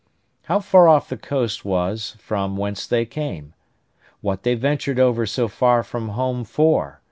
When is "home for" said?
6.09-6.99